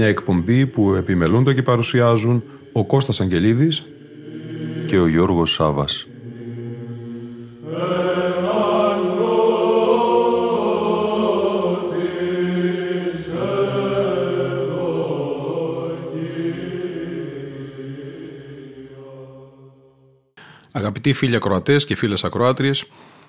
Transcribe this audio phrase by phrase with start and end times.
[0.00, 3.84] Μια εκπομπή που επιμελούνται και παρουσιάζουν ο Κώστας Αγγελίδης
[4.86, 6.06] και ο Γιώργος Σάβας.
[20.72, 22.84] Αγαπητοί φίλοι ακροατές και φίλες ακροάτριες,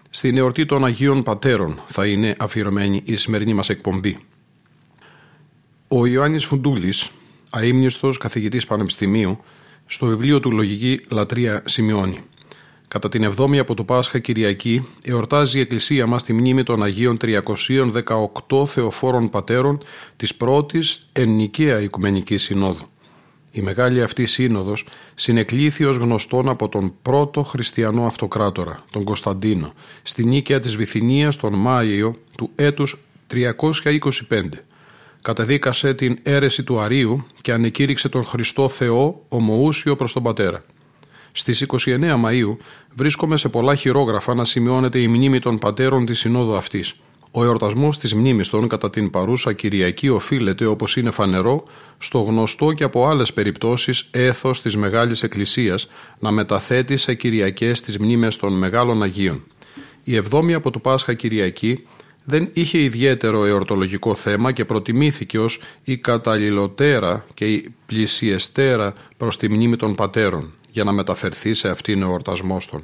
[0.10, 4.29] στην εορτή των Αγίων Πατέρων θα είναι αφιερωμένη η σημερινή μας εκπομπή.
[6.10, 7.10] Ο Ιωάννης Φουντούλης,
[7.50, 9.40] αείμνηστος καθηγητής πανεπιστημίου,
[9.86, 12.20] στο βιβλίο του Λογική Λατρεία σημειώνει
[12.88, 17.18] Κατά την 7η από το Πάσχα Κυριακή εορτάζει η Εκκλησία μας τη μνήμη των Αγίων
[17.22, 19.78] 318 Θεοφόρων Πατέρων
[20.16, 22.88] της πρώτης εννικαία Οικουμενικής Συνόδου.
[23.52, 30.26] Η μεγάλη αυτή σύνοδος συνεκλήθη ως γνωστόν από τον πρώτο χριστιανό αυτοκράτορα, τον Κωνσταντίνο, στη
[30.26, 34.64] νίκαια της Βυθινίας τον Μάιο του έτους 325
[35.22, 40.64] κατεδίκασε την αίρεση του Αρίου και ανεκήρυξε τον Χριστό Θεό ομοούσιο προς τον Πατέρα.
[41.32, 42.58] Στις 29 Μαΐου
[42.96, 46.94] βρίσκομαι σε πολλά χειρόγραφα να σημειώνεται η μνήμη των πατέρων της συνόδου αυτής.
[47.32, 51.64] Ο εορτασμός της μνήμης των κατά την παρούσα Κυριακή οφείλεται όπως είναι φανερό
[51.98, 55.88] στο γνωστό και από άλλες περιπτώσεις έθος της Μεγάλης Εκκλησίας
[56.20, 59.44] να μεταθέτει σε Κυριακές τις μνήμες των Μεγάλων Αγίων.
[60.04, 61.86] Η εβδόμη από το Πάσχα Κυριακή
[62.30, 69.50] δεν είχε ιδιαίτερο εορτολογικό θέμα και προτιμήθηκε ως η καταλληλωτέρα και η πλησιεστέρα προς τη
[69.50, 72.84] μνήμη των πατέρων για να μεταφερθεί σε αυτήν ο εορτασμός των.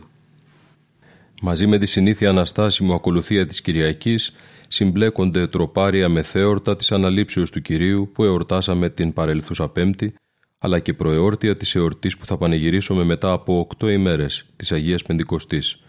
[1.42, 4.34] Μαζί με τη συνήθεια αναστάσιμο ακολουθία της Κυριακής
[4.68, 10.14] συμπλέκονται τροπάρια μεθέορτα της αναλήψεως του Κυρίου που εορτάσαμε την παρελθούσα Πέμπτη
[10.58, 15.80] αλλά και προεόρτια της εορτής που θα πανηγυρίσουμε μετά από οκτώ ημέρες της Αγίας Πεντηκοστής.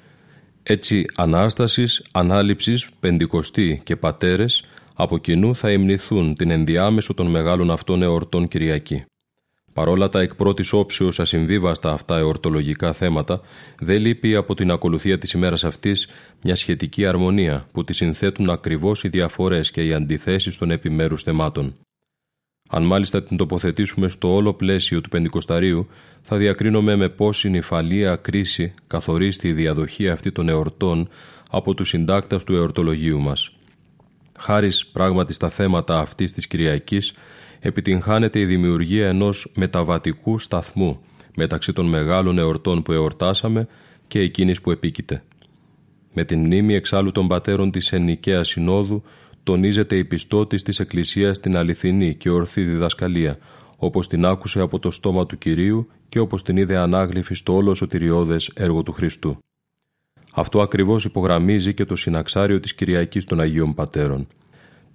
[0.69, 8.03] Έτσι, Ανάστασης, Ανάληψης, Πεντηκοστή και Πατέρες από κοινού θα υμνηθούν την ενδιάμεσο των μεγάλων αυτών
[8.03, 9.05] εορτών Κυριακή.
[9.73, 13.41] Παρόλα τα εκ πρώτης όψεως ασυμβίβαστα αυτά εορτολογικά θέματα,
[13.79, 16.09] δεν λείπει από την ακολουθία της ημέρας αυτής
[16.43, 21.75] μια σχετική αρμονία που τη συνθέτουν ακριβώς οι διαφορές και οι αντιθέσεις των επιμέρους θεμάτων.
[22.69, 25.89] Αν μάλιστα την τοποθετήσουμε στο όλο πλαίσιο του Πεντηκοσταρίου,
[26.23, 31.09] θα διακρίνουμε με πόση νυφαλία κρίση καθορίστη η διαδοχή αυτή των εορτών
[31.51, 33.51] από τους συντάκτα του εορτολογίου μας.
[34.39, 37.13] Χάρη πράγματι στα θέματα αυτής της Κυριακής,
[37.61, 41.01] επιτυγχάνεται η δημιουργία ενός μεταβατικού σταθμού
[41.37, 43.69] μεταξύ των μεγάλων εορτών που εορτάσαμε
[44.09, 45.23] και εκείνης που επίκειται.
[46.13, 49.03] Με την μνήμη εξάλλου των πατέρων της Εννικαία Συνόδου,
[49.47, 53.39] τονίζεται η πιστότης της Εκκλησίας στην αληθινή και ορθή διδασκαλία,
[53.77, 57.75] όπως την άκουσε από το στόμα του Κυρίου και όπως την είδε ανάγλυφη στο όλο
[57.75, 59.39] σωτηριώδες έργο του Χριστού.
[60.35, 64.27] Αυτό ακριβώς υπογραμμίζει και το συναξάριο της Κυριακής των Αγίων Πατέρων.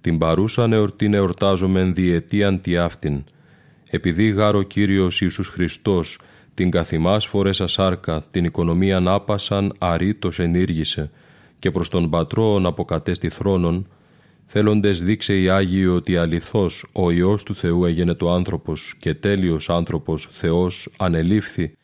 [0.00, 3.24] Την παρούσα εορτήν εορτάζομεν διετίαν τι αυτήν.
[3.90, 6.18] Επειδή γάρο Κύριος Ιησούς Χριστός
[6.54, 11.10] την καθημάς φορέσα σάρκα, την οικονομία άπασαν αρήτως ενήργησε
[11.58, 13.86] και προς τον Πατρόν αποκατέστη θρόνων,
[14.54, 19.70] Θέλοντες δείξε η Άγιο ότι αληθώς ο Υιός του Θεού έγινε το άνθρωπος και τέλειος
[19.70, 21.74] άνθρωπος Θεός ανελήφθη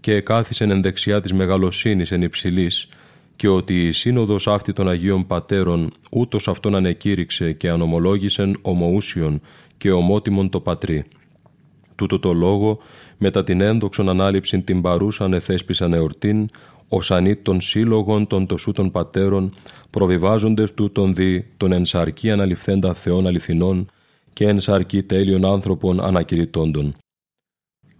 [0.00, 2.88] και εκάθισεν εν δεξιά της μεγαλοσύνης εν υψηλής
[3.36, 9.40] και ότι η σύνοδος αυτή των Αγίων Πατέρων ούτως αυτόν ανεκήρυξε και ανομολόγησεν ομοούσιον
[9.76, 11.04] και ομότιμον το πατρί.
[11.94, 12.78] Τούτο το λόγο,
[13.18, 16.48] μετά την ένδοξον ανάληψη την παρούσαν εθέσπισαν εορτήν,
[16.88, 19.54] ως ανή των σύλλογων των τοσού των πατέρων,
[19.90, 23.90] προβιβάζοντες του τον δι, τον ενσαρκή αναληφθέντα θεών αληθινών
[24.32, 26.96] και ενσαρκή τέλειων άνθρωπων ανακηρυτώντων.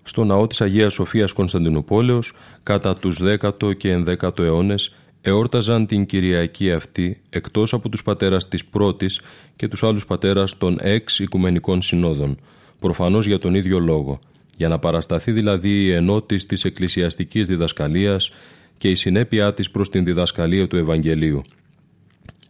[0.03, 2.33] Στο ναό της Αγίας Σοφίας Κωνσταντινούπολεως,
[2.63, 8.65] κατά τους 10ο και 11ο αιώνες, εόρταζαν την Κυριακή αυτή εκτός από τους πατέρας της
[8.65, 9.21] πρώτης
[9.57, 12.39] και τους άλλους πατέρας των εξ οικουμενικών συνόδων,
[12.79, 14.19] προφανώς για τον ίδιο λόγο,
[14.57, 18.31] για να παρασταθεί δηλαδή η ενότης της εκκλησιαστικής διδασκαλίας
[18.79, 21.43] και η συνέπειά της προς την διδασκαλία του Ευαγγελίου.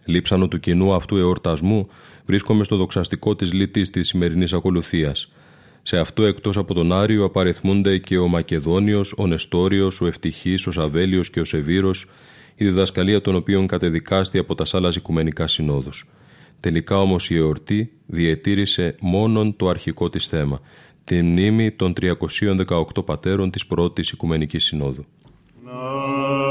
[0.05, 1.89] Λείψανο του κοινού αυτού εορτασμού
[2.27, 5.33] βρίσκομαι στο δοξαστικό της λύτης της σημερινής ακολουθίας.
[5.83, 10.71] Σε αυτό εκτός από τον Άριο απαριθμούνται και ο Μακεδόνιος, ο Νεστόριος, ο Ευτυχής, ο
[10.71, 12.07] Σαβέλιος και ο Σεβίρος,
[12.55, 16.05] η διδασκαλία των οποίων κατεδικάστη από τα σάλας οικουμενικά συνόδους.
[16.61, 20.61] Τελικά όμως η εορτή διετήρησε μόνον το αρχικό της θέμα,
[21.05, 25.07] τη μνήμη των 318 πατέρων της πρώτης Οικουμενικής Συνόδου.
[25.79, 26.46] Oh.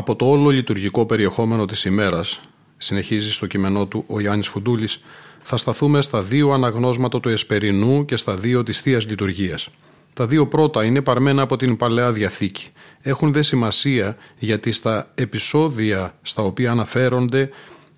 [0.00, 2.40] Από το όλο λειτουργικό περιεχόμενο της ημέρας
[2.76, 5.02] συνεχίζει στο κείμενό του ο Ιωάννης Φουντούλης,
[5.42, 9.68] θα σταθούμε στα δύο αναγνώσματα του Εσπερινού και στα δύο της Θείας Λειτουργίας.
[10.12, 12.68] Τα δύο πρώτα είναι παρμένα από την Παλαιά Διαθήκη.
[13.00, 17.50] Έχουν δε σημασία γιατί στα επεισόδια στα οποία αναφέρονται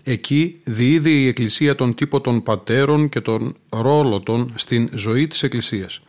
[0.03, 5.43] εκεί διείδει η Εκκλησία τον τύπο των πατέρων και τον ρόλο των στην ζωή της
[5.43, 6.01] Εκκλησίας.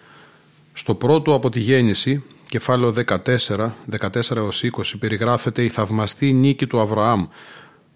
[0.74, 2.24] Στο πρώτο από τη γέννηση,
[2.54, 7.26] κεφάλαιο 14, 14 20, περιγράφεται η θαυμαστή νίκη του Αβραάμ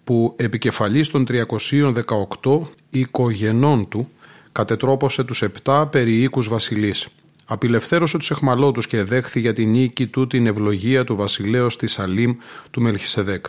[0.04, 2.60] που επικεφαλής των 318
[2.90, 4.08] οικογενών του
[4.52, 7.08] κατετρόπωσε τους επτά περιοίκους βασιλείς.
[7.46, 12.36] Απιλευθέρωσε τους εχμαλώτους και δέχθη για την νίκη του την ευλογία του βασιλέως της Σαλήμ
[12.70, 13.44] του Μελχισεδέκ.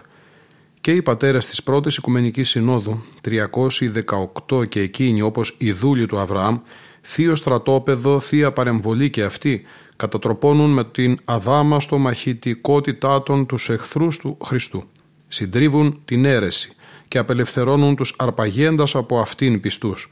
[0.82, 6.58] Και οι πατέρες της πρώτης Οικουμενικής Συνόδου, 318 και εκείνοι όπως οι δούλοι του Αβραάμ,
[7.02, 9.66] θείο στρατόπεδο, θεία παρεμβολή και αυτοί,
[10.00, 14.84] κατατροπώνουν με την αδάμαστο μαχητικότητά των τους εχθρούς του Χριστού
[15.28, 16.72] συντρίβουν την αίρεση
[17.08, 20.12] και απελευθερώνουν τους αρπαγέντας από αυτήν πιστούς.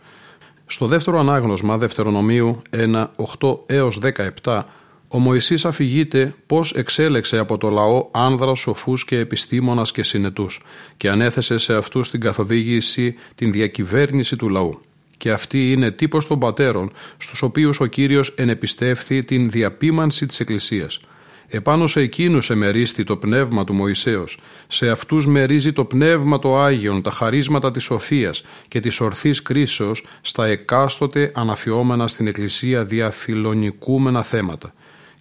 [0.66, 3.08] Στο δεύτερο ανάγνωσμα Δευτερονομίου 1,
[3.40, 4.00] 8 έως
[4.44, 4.64] 17
[5.08, 10.62] ο Μωυσής αφηγείται πώς εξέλεξε από το λαό άνδρας σοφούς και επιστήμονας και συνετούς
[10.98, 14.82] και ανέθεσε σε αυτούς την καθοδήγηση, την διακυβέρνηση του λαού.
[15.18, 21.00] Και αυτή είναι τύπος των πατέρων στους οποίους ο Κύριος ενεπιστεύθη την διαπίμανση της Εκκλησίας–
[21.50, 24.40] Επάνω σε εκείνους εμερίστη το πνεύμα του Μωυσέως.
[24.68, 30.04] Σε αυτούς μερίζει το πνεύμα το Άγιον, τα χαρίσματα της σοφίας και της ορθής κρίσεως
[30.22, 34.74] στα εκάστοτε αναφιόμενα στην Εκκλησία διαφιλονικούμενα θέματα.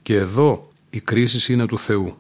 [0.03, 2.17] Και εδώ η κρίση είναι του Θεού.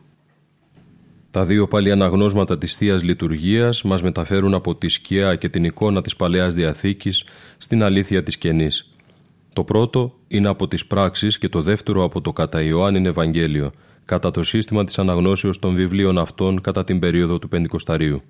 [1.37, 6.03] Τα δύο πάλι αναγνώσματα της θείας Λειτουργίας μας μεταφέρουν από τη σκιά και την εικόνα
[6.03, 7.25] της Παλαιάς Διαθήκης
[7.59, 8.95] στην αλήθεια της Καινής.
[9.53, 13.73] Το πρώτο είναι από τις πράξεις και το δεύτερο από το κατά Ιωάννην Ευαγγέλιο–
[14.05, 18.23] κατά το σύστημα της αναγνώσεως των βιβλίων αυτών κατά την περίοδο του Πεντηκοσταρίου.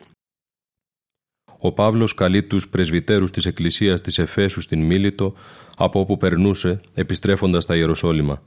[1.59, 5.35] Ο Παύλος καλεί τους πρεσβυτέρους της Εκκλησίας της Εφέσου στην Μίλητο,
[5.77, 8.43] από όπου περνούσε, επιστρέφοντας στα Ιεροσόλυμα.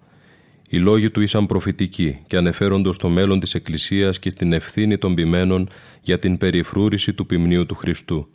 [0.71, 5.15] Οι λόγοι του ήσαν προφητικοί και ανεφέροντος στο μέλλον της Εκκλησίας και στην ευθύνη των
[5.15, 5.69] ποιμένων
[6.01, 8.27] για την περιφρούρηση του ποιμνίου του Χριστού.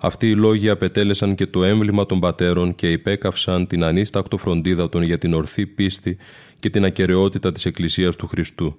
[0.00, 5.02] Αυτοί οι λόγοι απετέλεσαν και το έμβλημα των πατέρων και υπέκαυσαν την ανίστακτο φροντίδα των
[5.02, 6.16] για την ορθή πίστη
[6.58, 8.76] και την ακαιρεότητα της Εκκλησίας του Χριστού.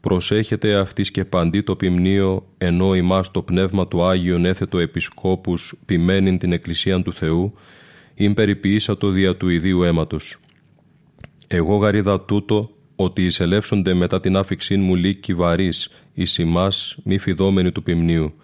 [0.00, 6.38] Προσέχετε αυτής και παντί το ποιμνίο, ενώ ημάς το Πνεύμα του Άγιον έθετο επισκόπους ποιμένην
[6.38, 7.54] την Εκκλησία του Θεού,
[8.14, 10.38] ειν περιποιήσατο δια του ιδίου αίματος.
[11.52, 17.72] Εγώ γαρίδα τούτο, ότι εισελεύσονται μετά την άφηξήν μου λύκη βαρύς, εις ημάς μη φιδόμενοι
[17.72, 18.34] του ποιμνίου,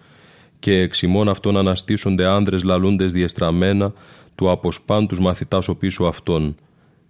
[0.59, 3.93] και εξ ημών αυτών αναστήσονται άνδρες λαλούντες διεστραμμένα,
[4.35, 6.55] του αποσπάν μαθητάς ο πίσω αυτών.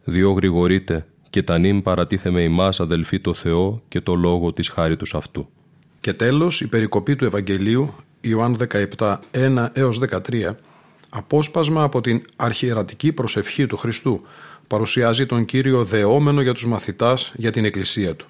[0.04, 5.16] Διό γρηγορείτε, και τα νυν παρατίθεμε ημάς αδελφοί το Θεό και το λόγο της χάριτος
[5.16, 5.50] αυτού.
[6.00, 8.58] Και τέλος η περικοπή του Ευαγγελίου Ιωάννου
[8.98, 10.56] 17, 1 έως 13
[11.10, 14.22] απόσπασμα από την αρχιερατική προσευχή του Χριστού
[14.67, 18.27] παρουσιάζει τον Κύριο δεόμενο για τους μαθητάς για την Εκκλησία Του.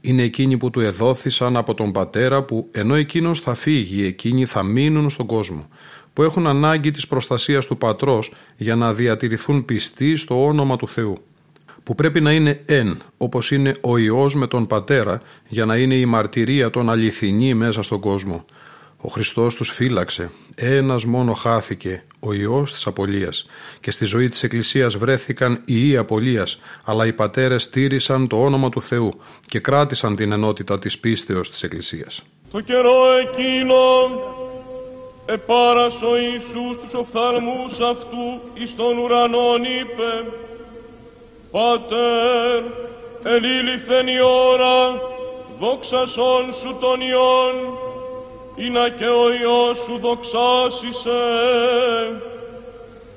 [0.00, 4.62] Είναι εκείνοι που του εδόθησαν από τον Πατέρα που ενώ εκείνος θα φύγει εκείνοι θα
[4.62, 5.68] μείνουν στον κόσμο
[6.12, 11.22] που έχουν ανάγκη της προστασίας του Πατρός για να διατηρηθούν πιστοί στο όνομα του Θεού
[11.82, 15.94] που πρέπει να είναι εν, όπως είναι ο Υιός με τον Πατέρα, για να είναι
[15.94, 18.44] η μαρτυρία των αληθινή μέσα στον κόσμο.
[19.04, 20.30] Ο Χριστός τους φύλαξε.
[20.54, 23.46] Ένας μόνο χάθηκε, ο Υιός της Απολίας.
[23.80, 28.82] Και στη ζωή της Εκκλησίας βρέθηκαν οι Απολίας, αλλά οι πατέρες στήρισαν το όνομα του
[28.82, 32.22] Θεού και κράτησαν την ενότητα της πίστεως της Εκκλησίας.
[32.52, 33.80] Το καιρό εκείνο
[35.26, 40.10] επάρας ο Ιησούς τους οφθαλμούς αυτού εις τον ουρανόν είπε
[41.50, 42.62] Πάτερ,
[43.22, 44.76] ελήλυθεν η ώρα,
[45.60, 47.54] δόξασον σου τον Υιόν,
[48.56, 51.22] να και ο Υιός σου δοξάσισε,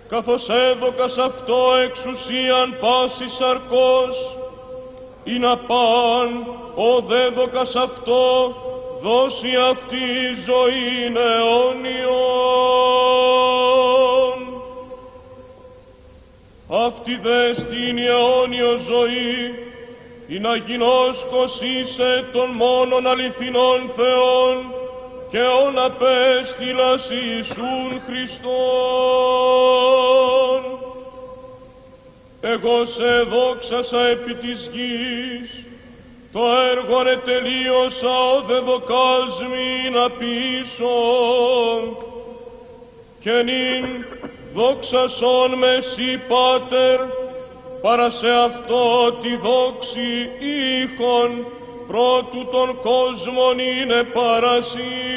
[0.10, 4.38] καθώς έδωκας αυτό εξουσίαν πάσης σαρκός,
[5.24, 8.56] ή να παν ο δέδοκας αυτό
[9.01, 10.06] δώσει αυτή
[10.46, 12.25] ζωή αιώνιον.
[16.70, 19.54] Αυτή δες στην αιώνιο ζωή,
[20.27, 21.60] η να γινώσκος
[22.32, 24.85] των μόνον αληθινών Θεών
[25.36, 28.51] και όν απέστειλας Ιησούν Χριστόν.
[32.42, 35.65] Εγώ σε δόξασα επί της γης,
[36.32, 36.39] το
[36.72, 40.98] έργο τελείωσα, ο δε δοκάσμι να πείσω,
[43.20, 44.06] και νυν
[44.54, 47.00] δόξασον με σύ Πάτερ,
[47.82, 50.30] παρά σε αυτό τη δόξη
[50.82, 51.46] ήχων
[51.88, 55.15] πρώτου των κόσμων είναι παρασύ.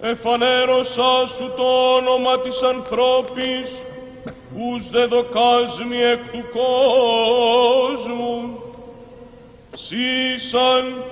[0.00, 3.70] εφανέρωσα σου το όνομα της ανθρώπης,
[4.54, 8.62] ους δε δοκάσμι εκ του κόσμου.
[9.72, 11.04] Σύσαν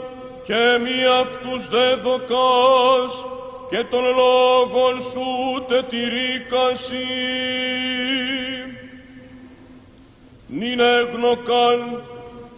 [0.47, 3.25] και μη αυτούς δε δοκάς,
[3.71, 7.07] και των λόγων σου τετηρίκασι.
[10.49, 12.03] Νην έγνοκαν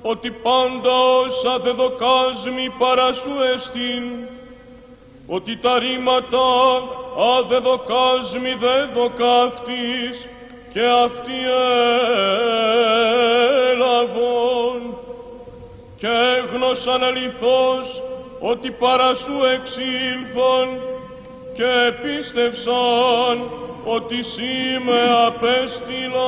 [0.03, 4.03] ότι πάντα όσα δε δοκάσμι παρά σου εστίν,
[5.27, 6.39] ότι τα ρήματα
[7.39, 10.29] αδεδοκάσμι δε δοκάφτης
[10.73, 11.39] και αυτοί
[13.73, 14.97] έλαβον.
[15.97, 18.03] Και έγνωσαν αληθώς
[18.41, 20.69] ότι παρά σου εξήλθον
[21.59, 23.51] και πίστευσαν
[23.85, 26.19] ότι σύ με απέστειλας.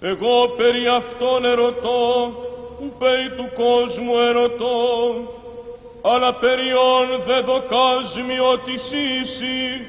[0.00, 2.32] Εγώ περί αυτών ερωτώ
[2.78, 5.14] που περί του κόσμου ερωτώ,
[6.02, 9.86] αλλά περιόν δε δοκάσμι ότι σύσι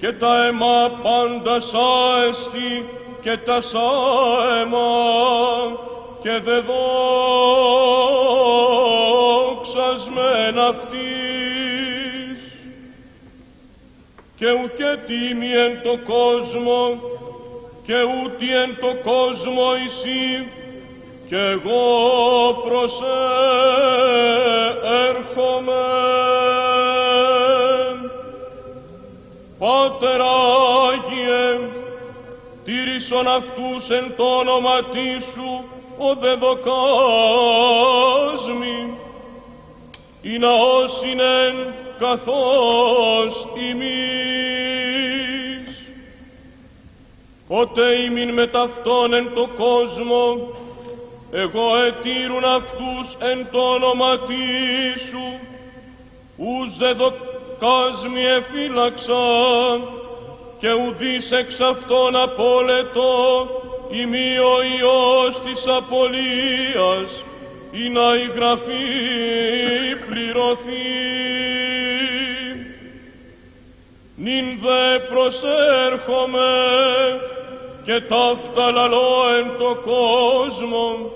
[0.00, 2.84] και τα αίμα πάντα σάεστη
[3.22, 4.88] και τα σάεμα
[6.22, 6.60] και δε
[9.40, 11.10] δόξασμεν αυτής
[14.36, 17.00] και ουκέ τίμη εν το κόσμο
[17.86, 20.48] και ούτι εν το κόσμο εσύ
[21.28, 21.82] και εγώ
[22.64, 23.10] προσέρχομαι.
[29.58, 31.58] Πάτερ Άγιε,
[32.64, 34.76] τήρησον αυτούς εν το όνομα
[35.32, 35.64] Σου,
[36.02, 37.78] ο δε δοκάσμι,
[40.22, 43.90] ή ναός είναι καθώς ημείς.
[47.48, 50.48] Ότε ημίν με ταυτόν εν το κόσμο,
[51.32, 54.18] εγώ ετήρουν αυτούς εν το όνομα
[55.08, 55.38] Σου,
[56.36, 59.14] ους δε δοκάσμι εφύλαξα,
[60.58, 63.46] και ουδείς εξ αυτών απόλετο,
[63.90, 67.24] ημί ο Υιός της απολίας,
[67.72, 68.86] ή να η γραφή
[70.08, 70.98] πληρωθεί.
[74.16, 76.50] Νην δε προσέρχομαι
[77.84, 81.10] και ταύτα λαλώ εν το κόσμο,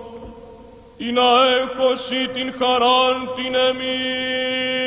[0.96, 1.28] ή να
[1.60, 4.83] έχω σύ την χαράν την εμείς.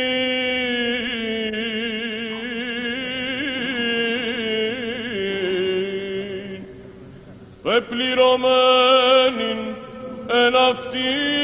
[7.75, 9.59] Επληρωμένην
[10.27, 11.37] εν αυτήν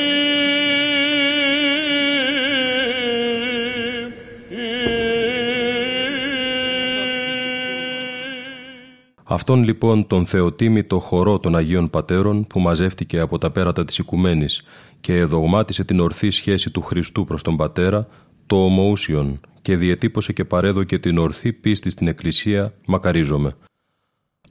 [9.23, 14.61] Αυτόν λοιπόν τον θεοτίμητο χορό των Αγίων Πατέρων που μαζεύτηκε από τα πέρατα της οικουμένης
[15.01, 18.07] και εδογμάτισε την ορθή σχέση του Χριστού προς τον Πατέρα,
[18.45, 23.55] το ομοούσιον και διετύπωσε και παρέδοκε την ορθή πίστη στην Εκκλησία, μακαρίζομαι.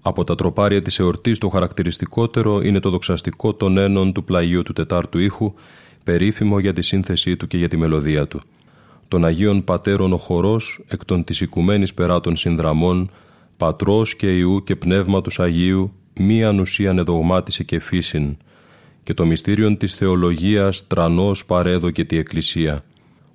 [0.04, 4.72] Από τα τροπάρια της εορτής το χαρακτηριστικότερο είναι το δοξαστικό των ένων του πλαγίου του
[4.72, 5.54] τετάρτου ήχου,
[6.04, 8.40] περίφημο για τη σύνθεσή του και για τη μελωδία του.
[9.08, 13.10] Των Αγίων Πατέρων ο χορός εκ των της οικουμένης περάτων συνδραμών
[13.56, 18.36] Πατρός και Ιού και Πνεύματος Αγίου, μία ανουσίαν εδογμάτισε και φύσιν,
[19.02, 22.84] και το μυστήριον της θεολογίας τρανός παρέδοκε τη Εκκλησία.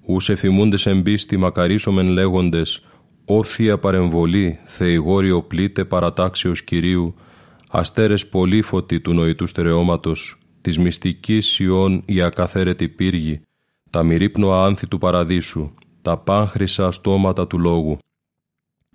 [0.05, 2.83] Ούς εφημούντες εμπίστη μακαρίσομεν λέγοντες,
[3.29, 7.15] «Όθια παρεμβολή, θεηγόριο πλήτε παρατάξεως Κυρίου,
[7.69, 13.41] αστέρες πολύφωτοι του νοητού στερεώματος, της μυστικής Σιών η ακαθαίρετη πύργη,
[13.89, 17.97] τα μυρίπνοα άνθη του παραδείσου, τα πάνχρυσα στόματα του λόγου,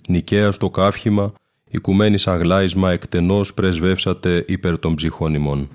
[0.08, 1.32] Νικαία στο κάφημα,
[1.68, 5.68] οικουμένης αγλάισμα εκτενώς πρεσβεύσατε υπέρ των ψυχών ημών.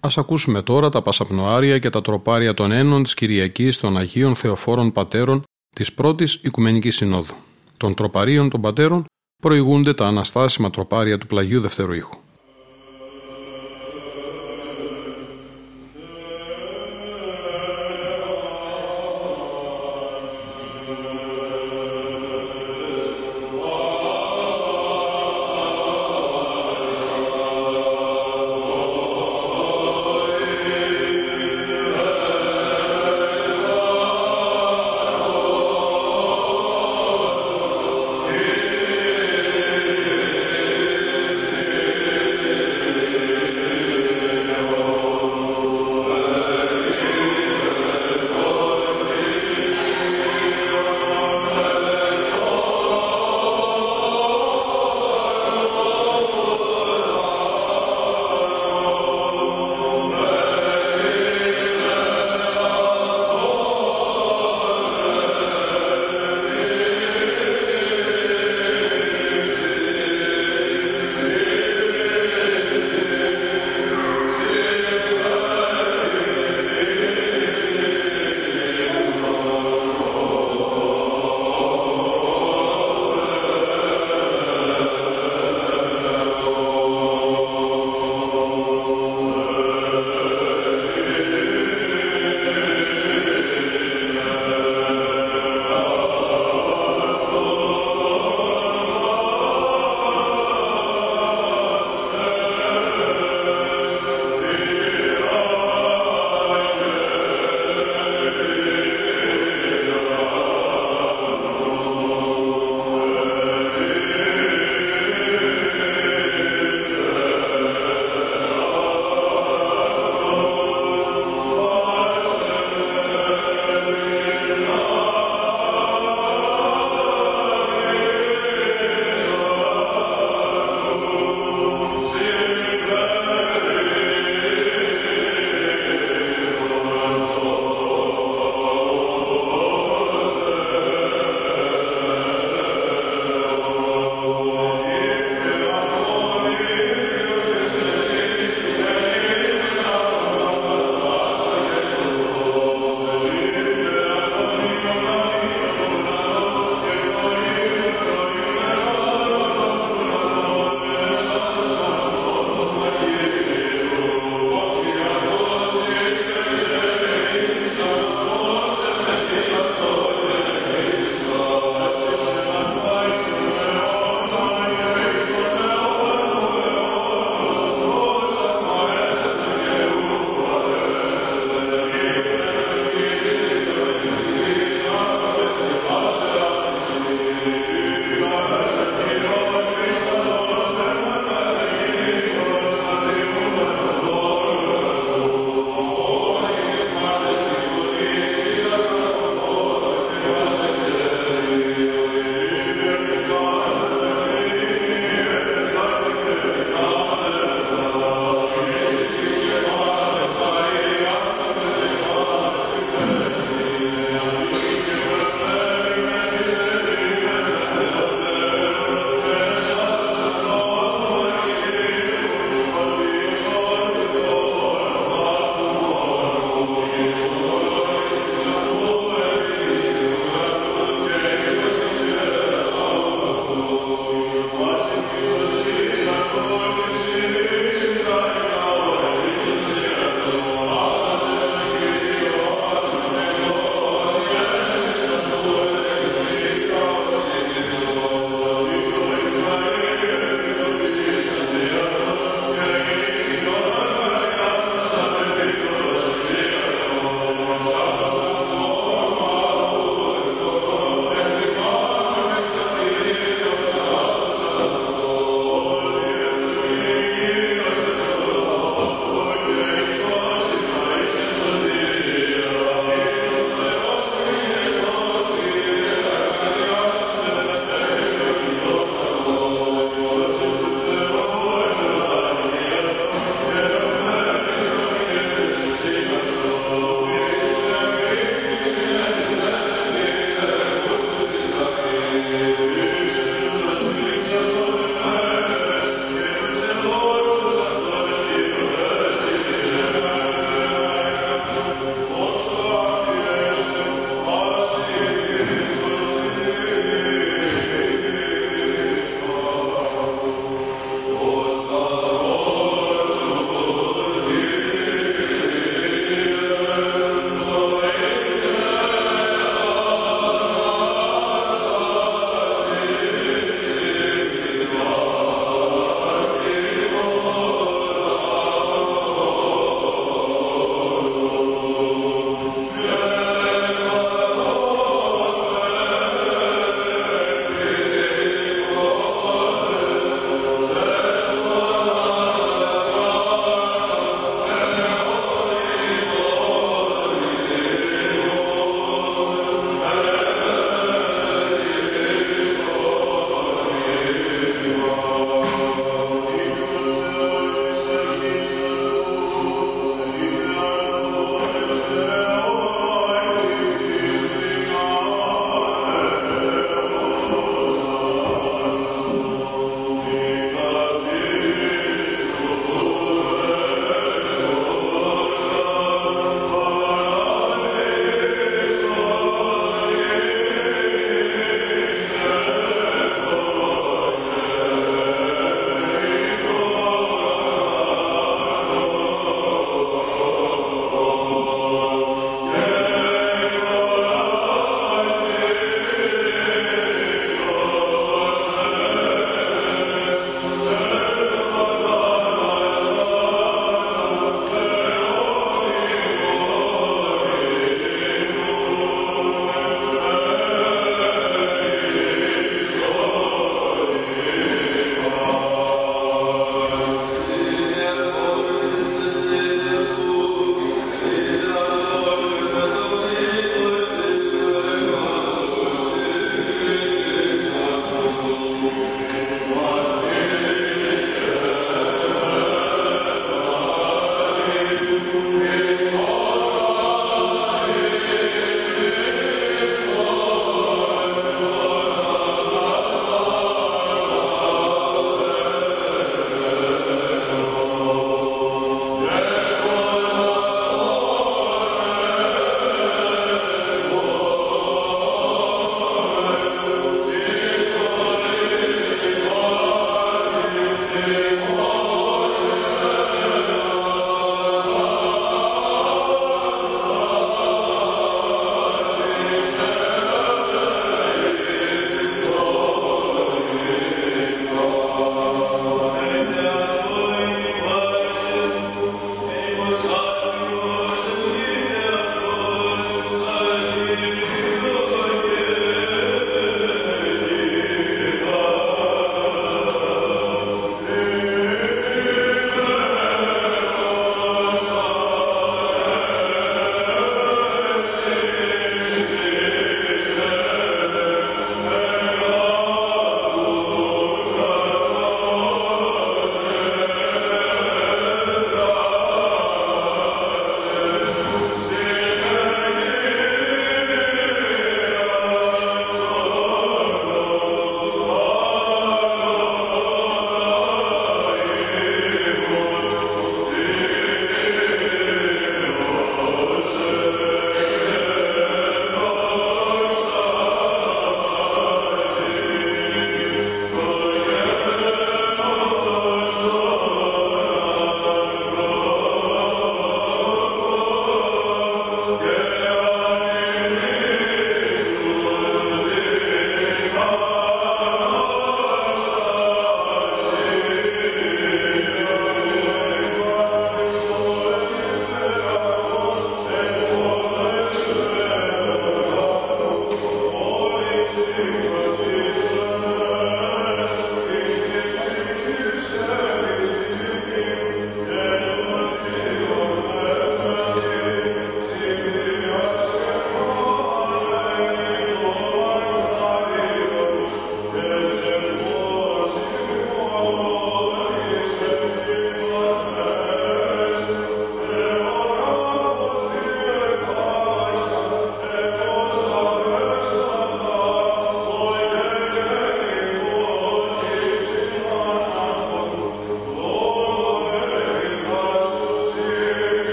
[0.00, 4.92] Ας ακούσουμε τώρα τα πασαπνοάρια και τα τροπάρια των ένων της Κυριακής των Αγίων Θεοφόρων
[4.92, 7.34] Πατέρων της πρώτης Οικουμενικής Συνόδου.
[7.82, 9.04] Των τροπαρίων των Πατέρων
[9.42, 11.94] προηγούνται τα αναστάσιμα τροπάρια του Πλαγίου Δευτερού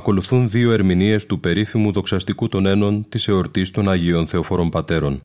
[0.00, 5.20] ακολουθούν δύο ερμηνείες του περίφημου δοξαστικού των ένων της εορτής των Αγίων Θεοφορών Πατέρων.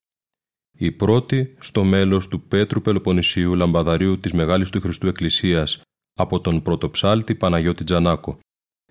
[0.77, 5.81] Η πρώτη στο μέλος του Πέτρου Πελοποννησίου Λαμπαδαρίου της Μεγάλης του Χριστού Εκκλησίας
[6.13, 8.39] από τον πρωτοψάλτη Παναγιώτη Τζανάκο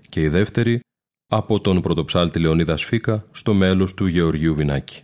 [0.09, 0.81] και η δεύτερη
[1.31, 5.03] από τον πρωτοψάλτη Λεωνίδα Σφίκα στο μέλος του Γεωργίου Βινάκη.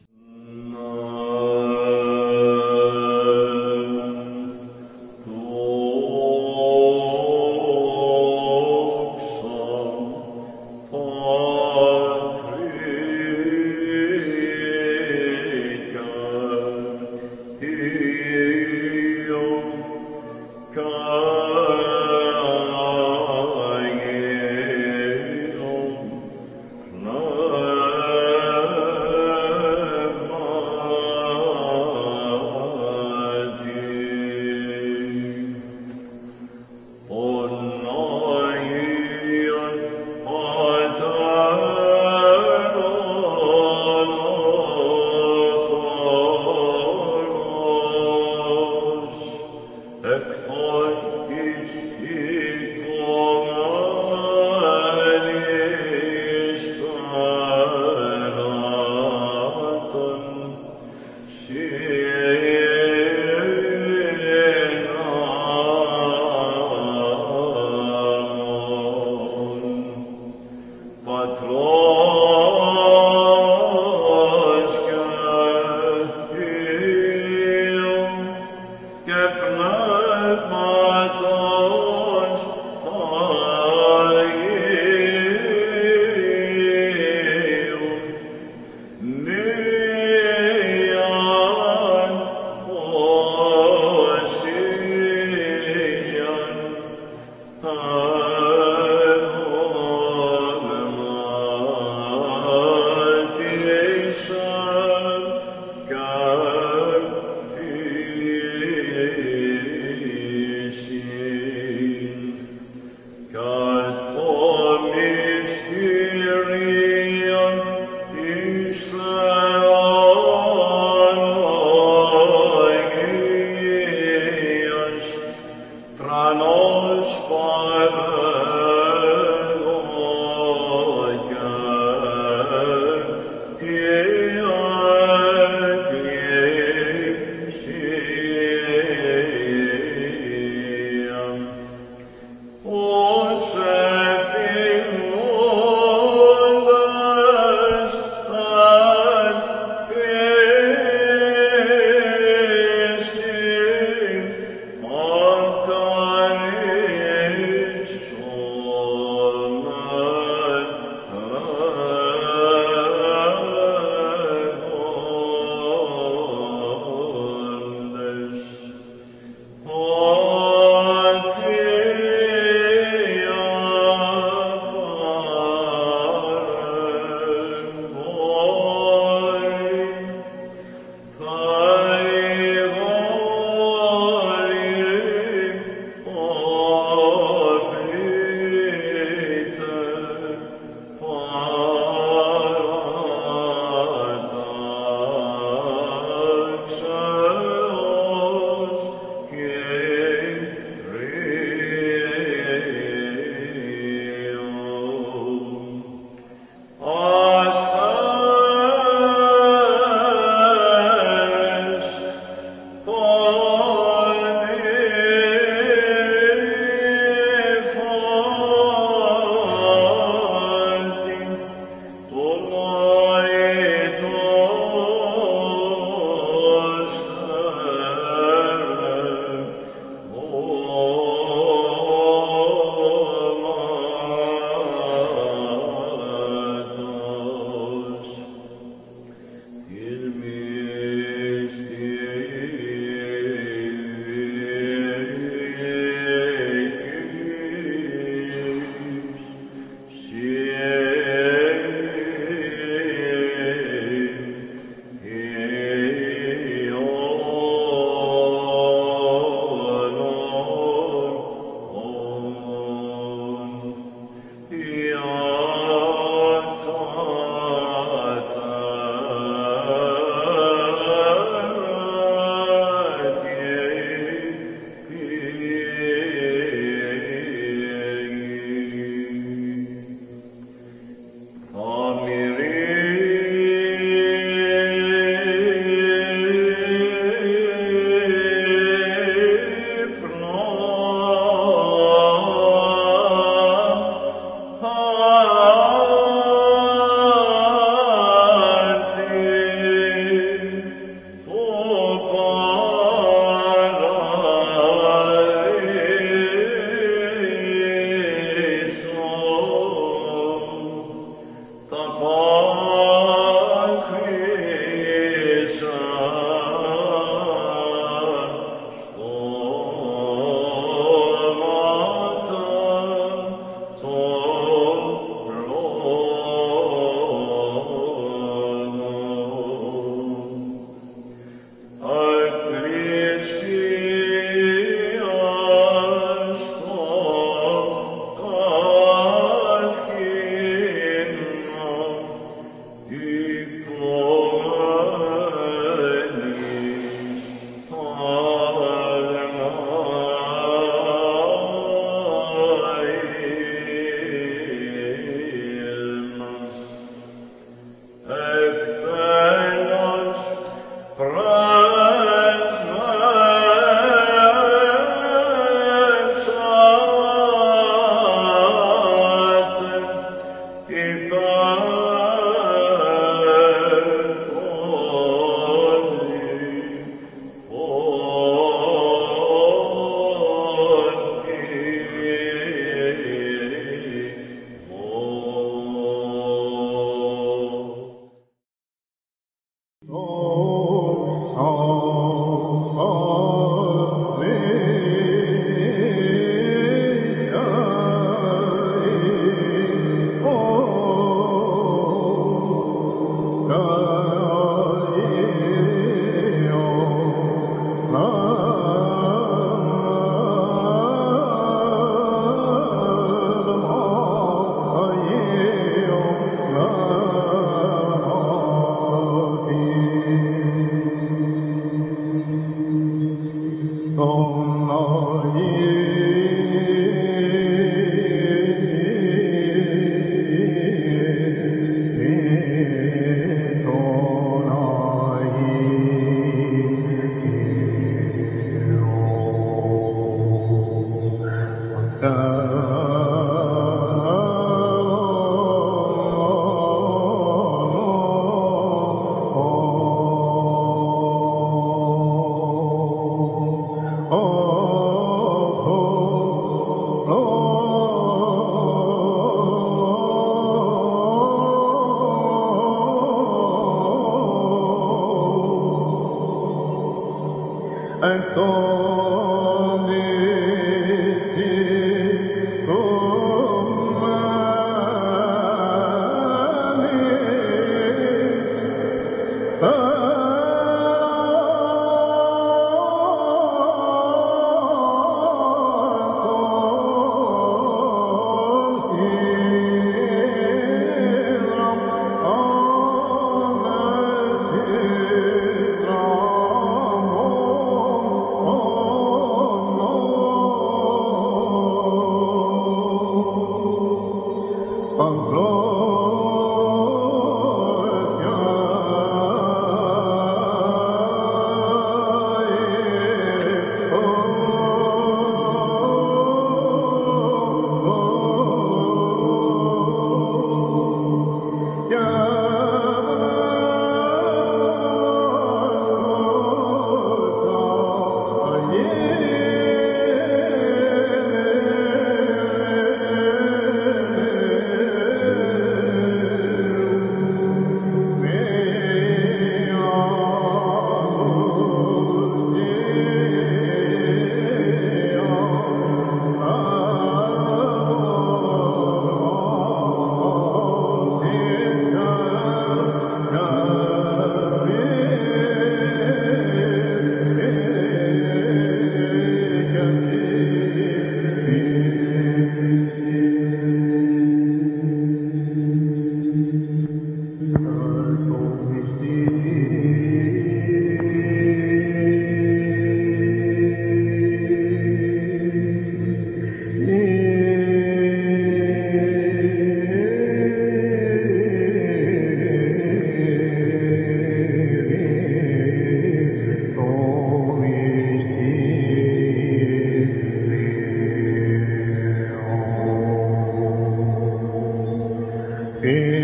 [595.83, 596.20] Eh,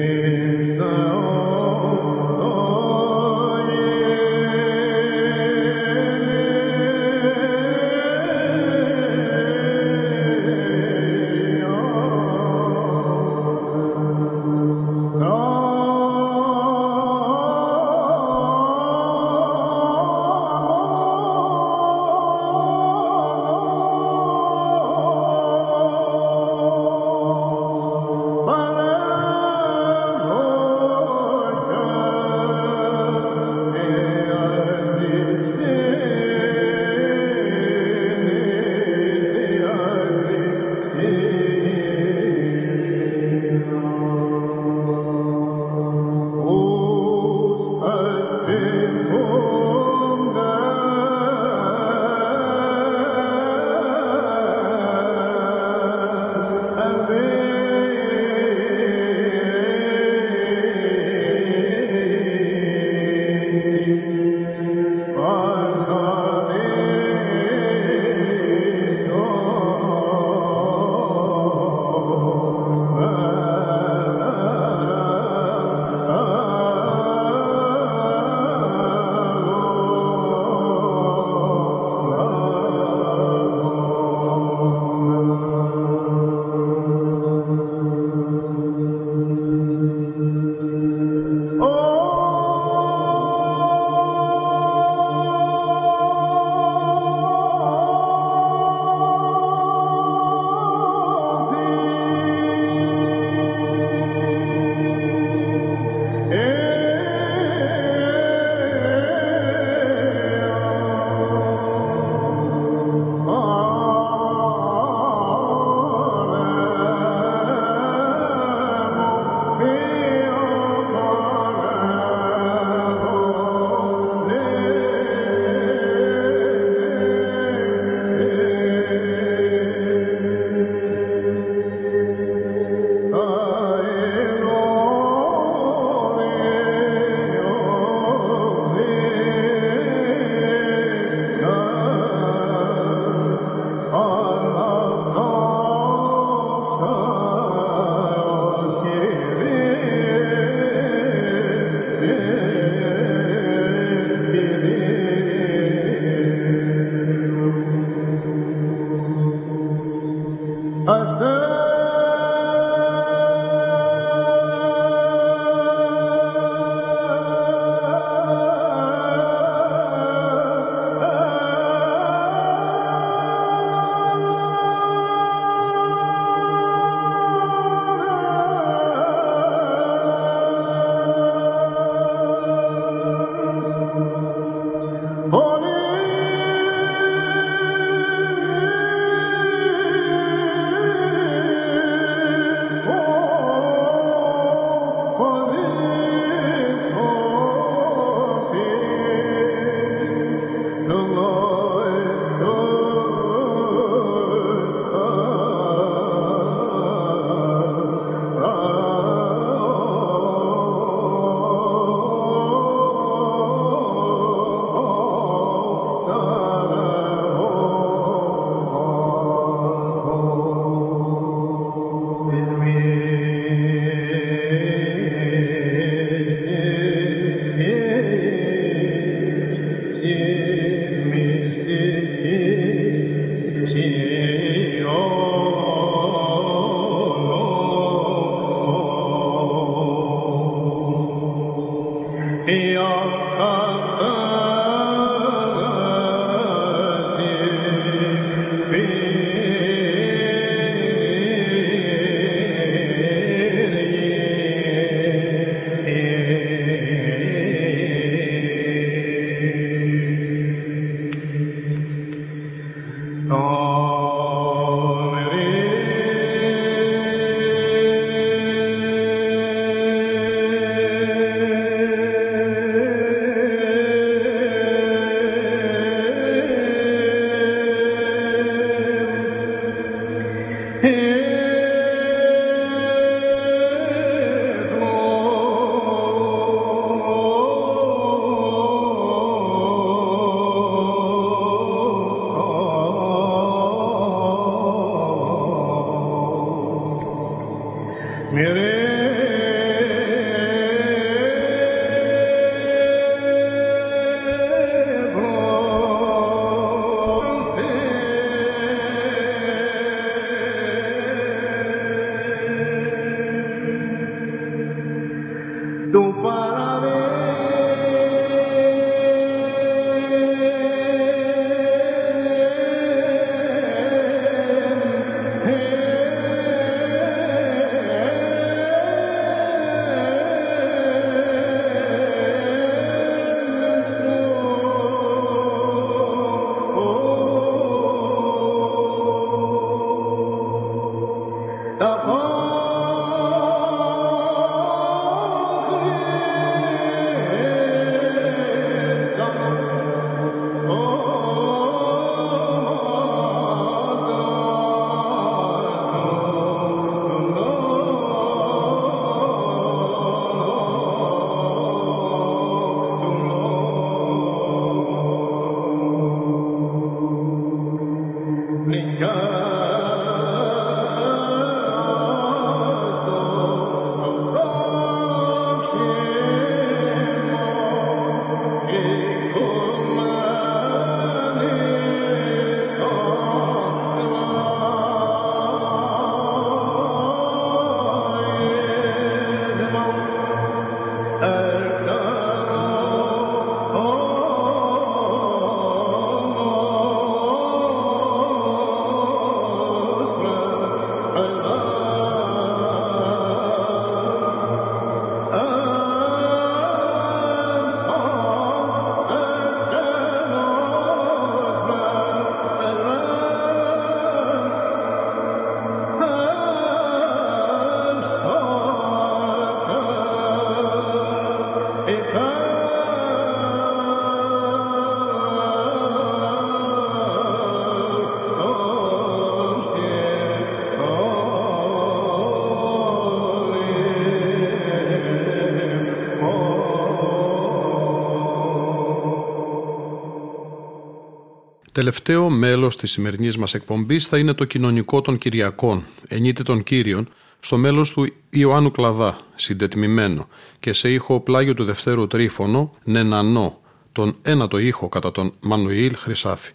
[441.77, 447.09] Τελευταίο μέλος της σημερινής μας εκπομπής θα είναι το κοινωνικό των Κυριακών, ενίτη των Κύριων,
[447.41, 450.29] στο μέλος του Ιωάννου Κλαδά, συντετμημένο
[450.61, 453.61] και σε ήχο πλάγιο του Δευτέρου Τρίφωνο, νενανό,
[453.93, 456.53] τον ένατο ήχο κατά τον Μανουήλ Χρυσάφη.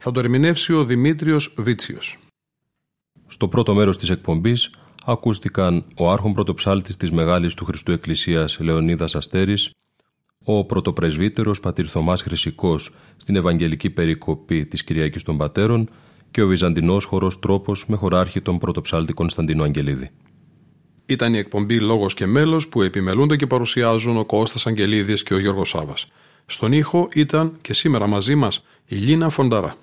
[0.00, 2.18] Θα το ερμηνεύσει ο Δημήτριος Βίτσιος.
[3.26, 4.70] Στο πρώτο μέρος της εκπομπής
[5.04, 9.70] ακούστηκαν ο άρχον πρωτοψάλτης της Μεγάλης του Χριστού Εκκλησίας Λεωνίδας Αστέρης,
[10.44, 15.90] ο πρωτοπρεσβύτερος πατήρ Θωμάς Χρυσικός στην Ευαγγελική Περικοπή της Κυριακής των Πατέρων
[16.30, 20.10] και ο Βυζαντινός χορός τρόπος με χωράρχη τον πρωτοψάλτη Κωνσταντίνο Αγγελίδη.
[21.06, 25.38] Ήταν η εκπομπή Λόγος και Μέλος που επιμελούνται και παρουσιάζουν ο Κώστας Αγγελίδης και ο
[25.38, 26.06] Γιώργος Σάβας.
[26.46, 29.76] Στον ήχο ήταν και σήμερα μαζί μας η Λίνα Φονταρά.